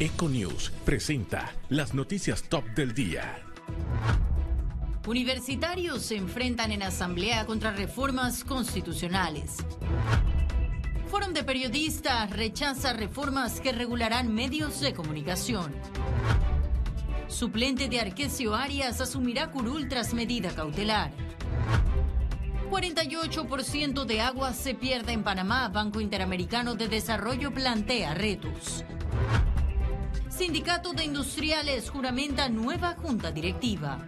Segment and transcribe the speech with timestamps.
[0.00, 3.38] Econews presenta las noticias top del día.
[5.06, 9.58] Universitarios se enfrentan en asamblea contra reformas constitucionales.
[11.08, 15.72] Fórum de Periodistas rechaza reformas que regularán medios de comunicación.
[17.28, 21.12] Suplente de Arquesio Arias asumirá curul tras medida cautelar.
[22.68, 25.68] 48% de agua se pierde en Panamá.
[25.68, 28.84] Banco Interamericano de Desarrollo plantea retos.
[30.36, 34.04] Sindicato de Industriales juramenta nueva junta directiva.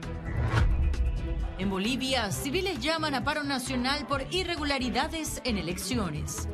[1.56, 6.48] En Bolivia, civiles llaman a paro nacional por irregularidades en elecciones.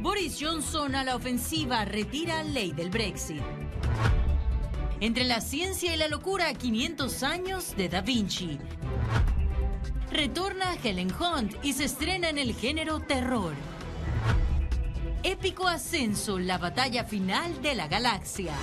[0.00, 3.42] Boris Johnson a la ofensiva retira ley del Brexit.
[4.98, 8.58] Entre la ciencia y la locura, 500 años de Da Vinci.
[10.10, 13.54] Retorna Helen Hunt y se estrena en el género terror.
[15.28, 18.54] Épico ascenso, la batalla final de la galaxia.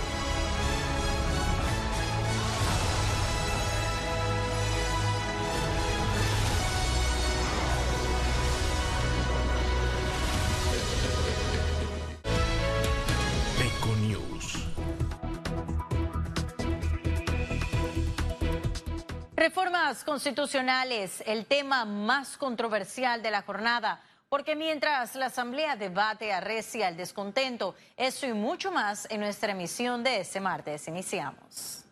[19.35, 23.99] Reformas constitucionales, el tema más controversial de la jornada,
[24.33, 30.03] porque mientras la Asamblea debate arrecia el descontento, eso y mucho más en nuestra emisión
[30.03, 30.87] de este martes.
[30.87, 31.83] Iniciamos.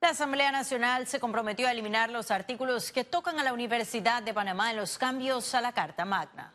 [0.00, 4.32] La Asamblea Nacional se comprometió a eliminar los artículos que tocan a la Universidad de
[4.32, 6.52] Panamá en los cambios a la Carta Magna.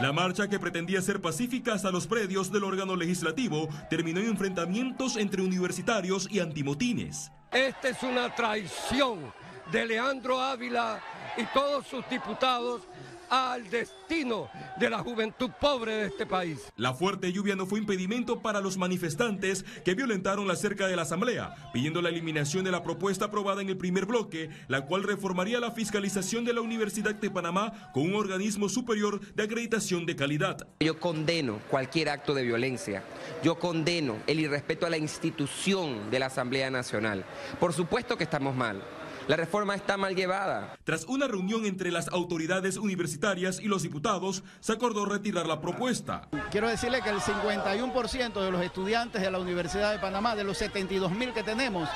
[0.00, 5.18] La marcha que pretendía ser pacífica hasta los predios del órgano legislativo terminó en enfrentamientos
[5.18, 7.30] entre universitarios y antimotines.
[7.52, 11.00] Esta es una traición de Leandro Ávila
[11.36, 12.82] y todos sus diputados
[13.30, 14.48] al destino
[14.78, 16.72] de la juventud pobre de este país.
[16.76, 21.02] La fuerte lluvia no fue impedimento para los manifestantes que violentaron la cerca de la
[21.02, 25.58] Asamblea, pidiendo la eliminación de la propuesta aprobada en el primer bloque, la cual reformaría
[25.60, 30.68] la fiscalización de la Universidad de Panamá con un organismo superior de acreditación de calidad.
[30.80, 33.02] Yo condeno cualquier acto de violencia.
[33.42, 37.24] Yo condeno el irrespeto a la institución de la Asamblea Nacional.
[37.58, 38.82] Por supuesto que estamos mal.
[39.26, 40.76] La reforma está mal llevada.
[40.84, 46.28] Tras una reunión entre las autoridades universitarias y los diputados, se acordó retirar la propuesta.
[46.50, 50.58] Quiero decirle que el 51% de los estudiantes de la Universidad de Panamá, de los
[50.58, 51.88] 72 mil que tenemos,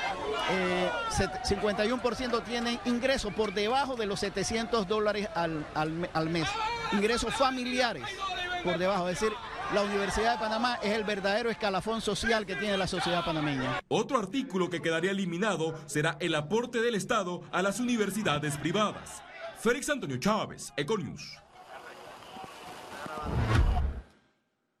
[0.51, 0.89] eh,
[1.43, 6.47] 51% tienen ingresos por debajo de los 700 dólares al, al, al mes.
[6.93, 8.05] Ingresos familiares
[8.63, 9.07] por debajo.
[9.07, 9.35] Es decir,
[9.73, 13.81] la Universidad de Panamá es el verdadero escalafón social que tiene la sociedad panameña.
[13.87, 19.21] Otro artículo que quedaría eliminado será el aporte del Estado a las universidades privadas.
[19.59, 21.37] Félix Antonio Chávez, Econius.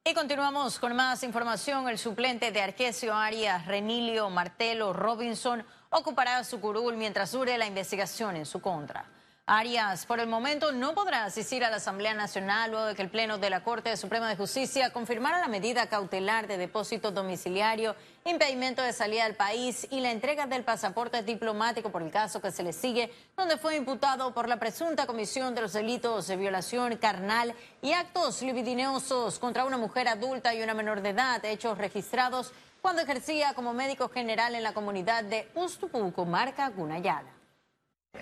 [0.03, 1.87] Y continuamos con más información.
[1.87, 8.37] El suplente de Arquesio Arias, Renilio Martelo Robinson, ocupará su curul mientras dure la investigación
[8.37, 9.05] en su contra.
[9.51, 13.09] Arias, por el momento, no podrá asistir a la Asamblea Nacional luego de que el
[13.09, 17.95] Pleno de la Corte Suprema de Justicia confirmara la medida cautelar de depósito domiciliario,
[18.25, 22.51] impedimento de salida del país y la entrega del pasaporte diplomático por el caso que
[22.51, 26.95] se le sigue, donde fue imputado por la presunta comisión de los delitos de violación
[26.97, 32.53] carnal y actos libidinosos contra una mujer adulta y una menor de edad, hechos registrados
[32.83, 37.38] cuando ejercía como médico general en la comunidad de Ustupuco, marca Gunayala.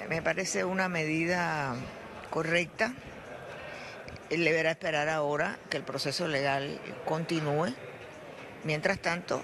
[0.10, 1.76] Me parece una medida
[2.30, 2.94] correcta.
[4.30, 7.74] Él deberá esperar ahora que el proceso legal continúe.
[8.64, 9.44] Mientras tanto,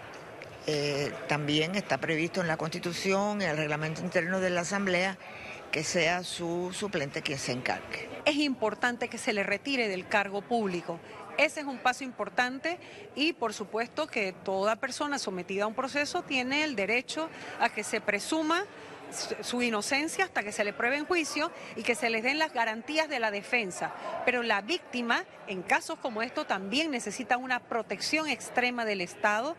[0.66, 5.18] eh, también está previsto en la Constitución, en el reglamento interno de la Asamblea,
[5.70, 8.08] que sea su suplente quien se encargue.
[8.24, 10.98] Es importante que se le retire del cargo público.
[11.38, 12.80] Ese es un paso importante
[13.16, 17.84] y por supuesto que toda persona sometida a un proceso tiene el derecho a que
[17.84, 18.66] se presuma
[19.14, 22.54] su inocencia hasta que se le pruebe en juicio y que se les den las
[22.54, 23.94] garantías de la defensa.
[24.26, 29.56] Pero la víctima, en casos como estos, también necesita una protección extrema del Estado.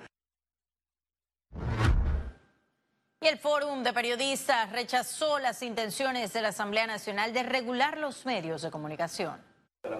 [3.20, 8.26] Y el Fórum de Periodistas rechazó las intenciones de la Asamblea Nacional de regular los
[8.26, 9.40] medios de comunicación.
[9.82, 9.96] La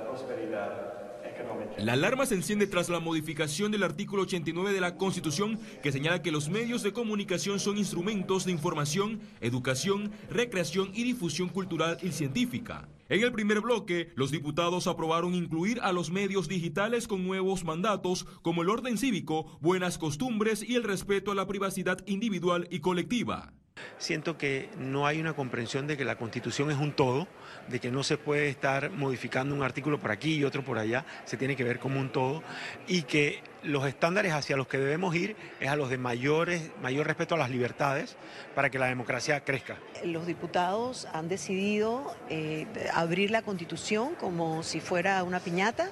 [1.95, 6.33] alarma se enciende tras la modificación del artículo 89 de la Constitución que señala que
[6.33, 12.89] los medios de comunicación son instrumentos de información, educación, recreación y difusión cultural y científica.
[13.09, 18.27] En el primer bloque, los diputados aprobaron incluir a los medios digitales con nuevos mandatos
[18.43, 23.53] como el orden cívico, buenas costumbres y el respeto a la privacidad individual y colectiva.
[23.99, 27.27] Siento que no hay una comprensión de que la constitución es un todo,
[27.69, 31.07] de que no se puede estar modificando un artículo por aquí y otro por allá,
[31.25, 32.43] se tiene que ver como un todo,
[32.87, 37.07] y que los estándares hacia los que debemos ir es a los de mayores, mayor
[37.07, 38.17] respeto a las libertades
[38.55, 39.79] para que la democracia crezca.
[40.05, 45.91] Los diputados han decidido eh, abrir la constitución como si fuera una piñata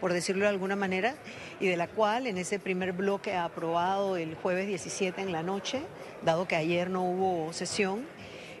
[0.00, 1.16] por decirlo de alguna manera,
[1.60, 5.82] y de la cual en ese primer bloque aprobado el jueves 17 en la noche,
[6.24, 8.06] dado que ayer no hubo sesión,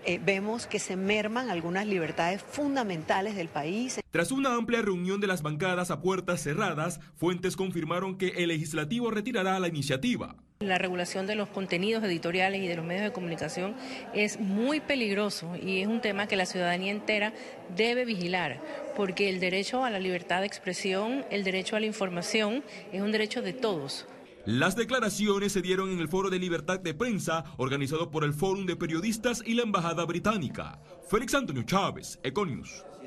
[0.06, 4.00] eh, vemos que se merman algunas libertades fundamentales del país.
[4.10, 9.10] Tras una amplia reunión de las bancadas a puertas cerradas, fuentes confirmaron que el legislativo
[9.10, 10.36] retirará la iniciativa.
[10.60, 13.74] La regulación de los contenidos editoriales y de los medios de comunicación
[14.14, 17.34] es muy peligroso y es un tema que la ciudadanía entera
[17.76, 18.62] debe vigilar,
[18.96, 22.62] porque el derecho a la libertad de expresión, el derecho a la información,
[22.92, 24.06] es un derecho de todos.
[24.46, 28.64] Las declaraciones se dieron en el Foro de Libertad de Prensa, organizado por el Fórum
[28.64, 30.78] de Periodistas y la Embajada Británica.
[31.08, 32.84] Félix Antonio Chávez, Econius.
[33.02, 33.06] Y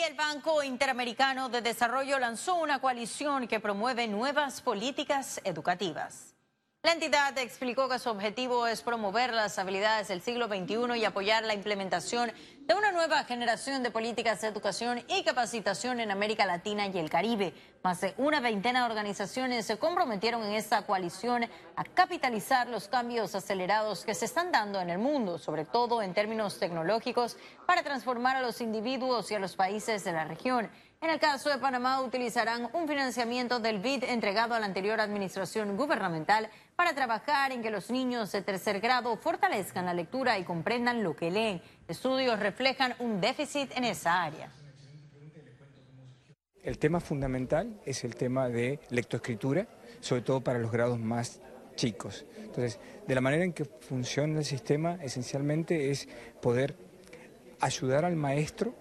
[0.00, 6.34] el Banco Interamericano de Desarrollo lanzó una coalición que promueve nuevas políticas educativas.
[6.82, 11.44] La entidad explicó que su objetivo es promover las habilidades del siglo XXI y apoyar
[11.44, 12.32] la implementación
[12.66, 17.10] de una nueva generación de políticas de educación y capacitación en América Latina y el
[17.10, 17.54] Caribe.
[17.82, 21.44] Más de una veintena de organizaciones se comprometieron en esta coalición
[21.74, 26.14] a capitalizar los cambios acelerados que se están dando en el mundo, sobre todo en
[26.14, 27.36] términos tecnológicos,
[27.66, 30.70] para transformar a los individuos y a los países de la región.
[31.02, 35.76] En el caso de Panamá, utilizarán un financiamiento del BID entregado a la anterior administración
[35.76, 41.02] gubernamental para trabajar en que los niños de tercer grado fortalezcan la lectura y comprendan
[41.02, 41.60] lo que leen.
[41.88, 44.50] Estudios reflejan un déficit en esa área.
[46.62, 49.66] El tema fundamental es el tema de lectoescritura,
[50.00, 51.40] sobre todo para los grados más
[51.74, 52.24] chicos.
[52.36, 56.08] Entonces, de la manera en que funciona el sistema, esencialmente es
[56.40, 56.76] poder
[57.60, 58.74] ayudar al maestro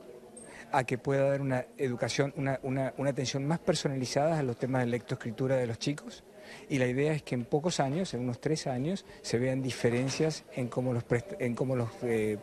[0.71, 4.88] a que pueda dar una educación, una, una, atención más personalizada a los temas de
[4.92, 6.24] lectoescritura de los chicos
[6.69, 10.44] y la idea es que en pocos años, en unos tres años, se vean diferencias
[10.56, 11.03] en cómo los,
[12.03, 12.38] eh,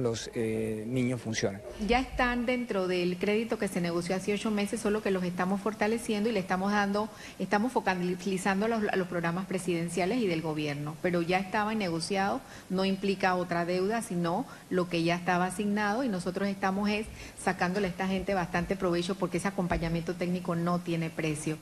[0.00, 1.62] los eh, niños funcionan.
[1.86, 5.60] Ya están dentro del crédito que se negoció hace ocho meses, solo que los estamos
[5.60, 7.08] fortaleciendo y le estamos dando,
[7.38, 12.40] estamos focalizando los, los programas presidenciales y del gobierno, pero ya estaba negociado,
[12.70, 17.06] no implica otra deuda, sino lo que ya estaba asignado y nosotros estamos es
[17.38, 21.58] sacándole a esta gente bastante provecho porque ese acompañamiento técnico no tiene precio.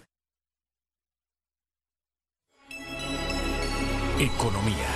[4.20, 4.86] Economía.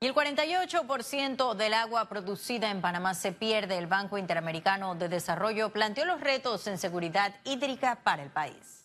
[0.00, 3.76] Y el 48% del agua producida en Panamá se pierde.
[3.76, 8.79] El Banco Interamericano de Desarrollo planteó los retos en seguridad hídrica para el país.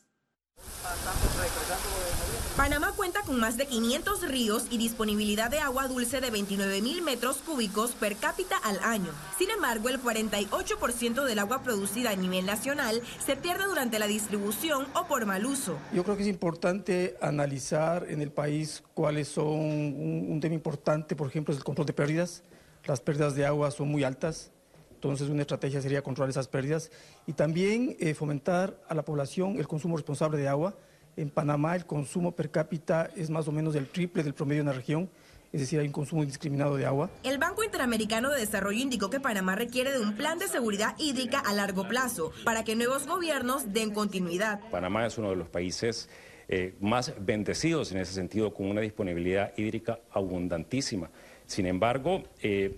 [2.55, 7.01] Panamá cuenta con más de 500 ríos y disponibilidad de agua dulce de 29 mil
[7.01, 9.11] metros cúbicos per cápita al año.
[9.37, 14.87] Sin embargo, el 48% del agua producida a nivel nacional se pierde durante la distribución
[14.93, 15.77] o por mal uso.
[15.91, 21.27] Yo creo que es importante analizar en el país cuáles son un, tema importante, por
[21.27, 22.43] ejemplo, es el control de pérdidas.
[22.85, 24.51] Las pérdidas de agua son muy altas.
[24.95, 26.91] Entonces, una estrategia sería controlar esas pérdidas
[27.27, 30.75] y también eh, fomentar a la población el consumo responsable de agua
[31.17, 34.67] en Panamá el consumo per cápita es más o menos el triple del promedio en
[34.67, 35.09] la región,
[35.51, 37.09] es decir, hay un consumo indiscriminado de agua.
[37.23, 41.39] El Banco Interamericano de Desarrollo indicó que Panamá requiere de un plan de seguridad hídrica
[41.39, 44.59] a largo plazo para que nuevos gobiernos den continuidad.
[44.69, 46.09] Panamá es uno de los países
[46.49, 51.09] eh, más bendecidos en ese sentido, con una disponibilidad hídrica abundantísima.
[51.45, 52.77] Sin embargo, eh,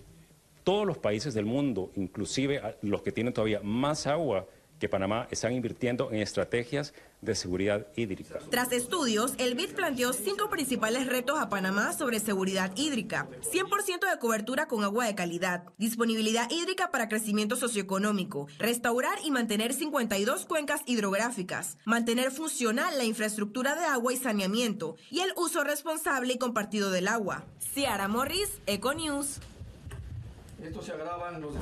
[0.68, 4.46] todos los países del mundo, inclusive los que tienen todavía más agua,
[4.78, 8.38] que Panamá están invirtiendo en estrategias de seguridad hídrica.
[8.50, 13.28] Tras estudios, el BID planteó cinco principales retos a Panamá sobre seguridad hídrica.
[13.50, 19.72] 100% de cobertura con agua de calidad, disponibilidad hídrica para crecimiento socioeconómico, restaurar y mantener
[19.72, 26.34] 52 cuencas hidrográficas, mantener funcional la infraestructura de agua y saneamiento y el uso responsable
[26.34, 27.46] y compartido del agua.
[27.58, 29.40] Ciara Morris, Econews.
[30.62, 31.54] Esto se agravan los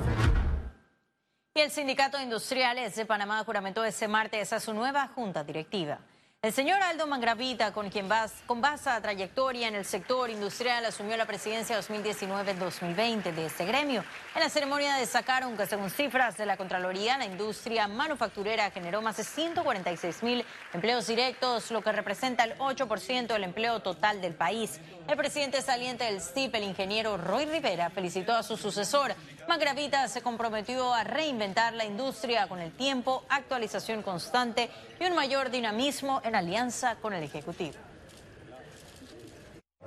[1.57, 5.97] y el Sindicato de Industriales de Panamá juramentó ese martes a su nueva junta directiva.
[6.43, 11.17] El señor Aldo Mangravita, con quien vas, con vasta trayectoria en el sector industrial, asumió
[11.17, 14.03] la presidencia 2019-2020 de este gremio.
[14.35, 19.17] En la ceremonia destacaron que, según cifras de la Contraloría, la industria manufacturera generó más
[19.17, 24.79] de 146 mil empleos directos, lo que representa el 8% del empleo total del país.
[25.07, 29.15] El presidente saliente del STIP, el ingeniero Roy Rivera, felicitó a su sucesor.
[29.47, 35.49] Mangravita se comprometió a reinventar la industria con el tiempo, actualización constante y un mayor
[35.49, 37.73] dinamismo en alianza con el Ejecutivo.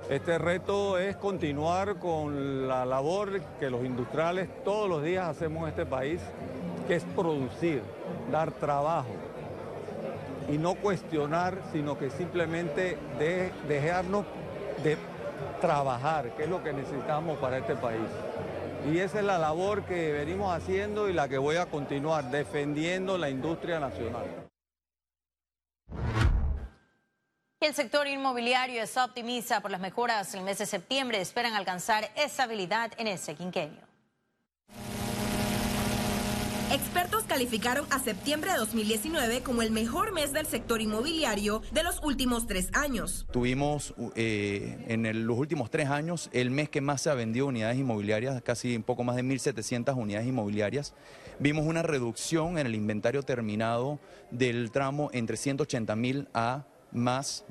[0.09, 5.69] Este reto es continuar con la labor que los industriales todos los días hacemos en
[5.69, 6.19] este país,
[6.87, 7.81] que es producir,
[8.31, 9.13] dar trabajo
[10.49, 14.25] y no cuestionar, sino que simplemente de, dejarnos
[14.83, 14.97] de
[15.61, 18.01] trabajar, que es lo que necesitamos para este país.
[18.91, 23.17] Y esa es la labor que venimos haciendo y la que voy a continuar, defendiendo
[23.17, 24.50] la industria nacional.
[27.61, 31.21] El sector inmobiliario está optimista por las mejoras en el mes de septiembre.
[31.21, 33.81] Esperan alcanzar estabilidad en ese quinquenio.
[36.71, 42.01] Expertos calificaron a septiembre de 2019 como el mejor mes del sector inmobiliario de los
[42.01, 43.27] últimos tres años.
[43.31, 47.77] Tuvimos eh, en los últimos tres años el mes que más se ha vendido unidades
[47.77, 50.95] inmobiliarias, casi un poco más de 1.700 unidades inmobiliarias.
[51.37, 53.99] Vimos una reducción en el inventario terminado
[54.31, 57.45] del tramo entre 180 mil a más,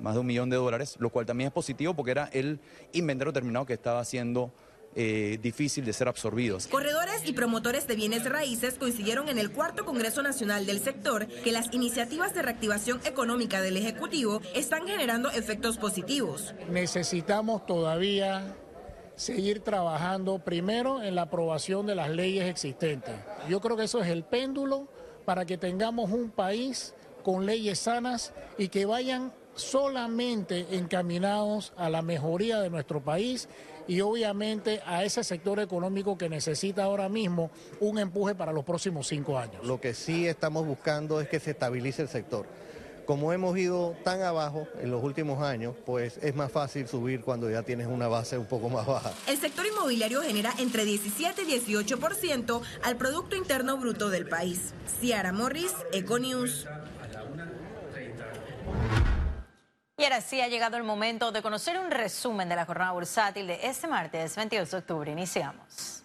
[0.00, 2.60] más de un millón de dólares, lo cual también es positivo porque era el
[2.92, 4.52] inventario terminado que estaba haciendo
[4.94, 6.66] eh, difícil de ser absorbidos.
[6.66, 11.52] Corredores y promotores de bienes raíces coincidieron en el cuarto Congreso Nacional del sector que
[11.52, 16.54] las iniciativas de reactivación económica del Ejecutivo están generando efectos positivos.
[16.70, 18.56] Necesitamos todavía
[19.14, 23.14] seguir trabajando primero en la aprobación de las leyes existentes.
[23.48, 24.88] Yo creo que eso es el péndulo
[25.24, 32.02] para que tengamos un país con leyes sanas y que vayan solamente encaminados a la
[32.02, 33.48] mejoría de nuestro país
[33.88, 39.08] y obviamente a ese sector económico que necesita ahora mismo un empuje para los próximos
[39.08, 39.66] cinco años.
[39.66, 42.46] Lo que sí estamos buscando es que se estabilice el sector.
[43.06, 47.50] Como hemos ido tan abajo en los últimos años, pues es más fácil subir cuando
[47.50, 49.14] ya tienes una base un poco más baja.
[49.26, 54.74] El sector inmobiliario genera entre 17 y 18% al Producto Interno Bruto del país.
[55.00, 56.66] Ciara Morris, Econews.
[59.98, 63.48] Y ahora sí ha llegado el momento de conocer un resumen de la jornada bursátil
[63.48, 65.10] de este martes 22 de octubre.
[65.10, 66.04] Iniciamos.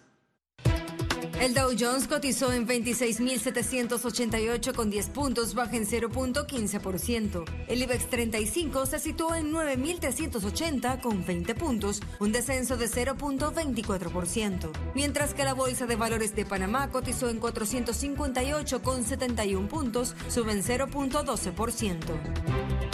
[1.40, 7.44] El Dow Jones cotizó en 26.788 con 10 puntos, baja en 0.15%.
[7.68, 14.72] El IBEX 35 se situó en 9.380 con 20 puntos, un descenso de 0.24%.
[14.94, 20.64] Mientras que la Bolsa de Valores de Panamá cotizó en 458 con 71 puntos, suben
[20.64, 22.93] 0.12%.